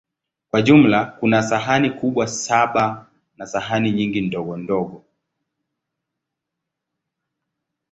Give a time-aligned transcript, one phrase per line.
[0.49, 3.07] Kwa jumla, kuna sahani kubwa saba
[3.37, 5.03] na sahani nyingi ndogondogo.